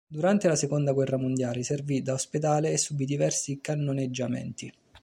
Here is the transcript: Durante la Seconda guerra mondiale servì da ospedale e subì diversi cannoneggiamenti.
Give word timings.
Durante 0.07 0.47
la 0.47 0.55
Seconda 0.55 0.93
guerra 0.93 1.15
mondiale 1.17 1.61
servì 1.61 2.01
da 2.01 2.13
ospedale 2.13 2.71
e 2.71 2.77
subì 2.79 3.05
diversi 3.05 3.59
cannoneggiamenti. 3.61 4.73